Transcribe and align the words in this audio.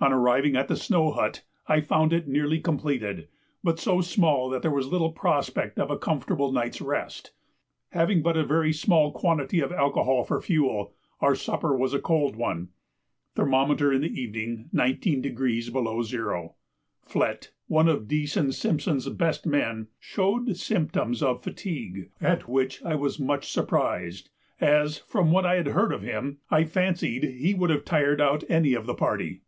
On 0.00 0.12
arriving 0.12 0.54
at 0.54 0.68
the 0.68 0.76
snow 0.76 1.12
hut 1.12 1.44
I 1.66 1.80
found 1.80 2.12
it 2.12 2.28
nearly 2.28 2.60
completed, 2.60 3.26
but 3.62 3.78
so 3.78 4.02
small 4.02 4.50
that 4.50 4.60
there 4.60 4.70
was 4.70 4.86
little 4.88 5.12
prospect 5.12 5.78
of 5.78 5.90
a 5.90 5.96
comfortable 5.96 6.52
night's 6.52 6.82
rest. 6.82 7.32
Having 7.92 8.20
but 8.20 8.36
a 8.36 8.44
very 8.44 8.70
small 8.70 9.12
quantity 9.12 9.60
of 9.60 9.72
alcohol 9.72 10.22
for 10.22 10.42
fuel, 10.42 10.92
our 11.22 11.34
supper 11.34 11.74
was 11.74 11.94
a 11.94 12.02
cold 12.02 12.36
one. 12.36 12.68
Thermometer 13.34 13.94
in 13.94 14.02
the 14.02 14.08
evening 14.20 14.68
19° 14.74 15.72
below 15.72 16.02
zero. 16.02 16.56
Flett 17.00 17.52
(one 17.66 17.88
of 17.88 18.06
Dease 18.06 18.36
and 18.36 18.54
Simpson's 18.54 19.08
best 19.08 19.46
men) 19.46 19.86
showed 19.98 20.54
symptoms 20.58 21.22
of 21.22 21.42
fatigue, 21.42 22.10
at 22.20 22.46
which 22.46 22.82
I 22.84 22.94
was 22.94 23.18
much 23.18 23.50
surprised, 23.50 24.28
as, 24.60 24.98
from 24.98 25.30
what 25.32 25.46
I 25.46 25.54
had 25.54 25.68
heard 25.68 25.94
of 25.94 26.02
him, 26.02 26.40
I 26.50 26.64
fancied 26.64 27.22
he 27.24 27.54
would 27.54 27.70
have 27.70 27.86
tired 27.86 28.20
out 28.20 28.44
any 28.50 28.74
of 28.74 28.84
the 28.84 28.94
party. 28.94 29.40